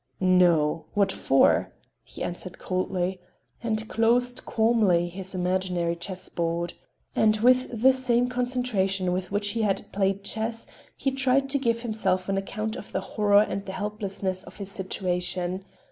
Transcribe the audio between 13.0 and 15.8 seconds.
horror and the helplessness of his situation.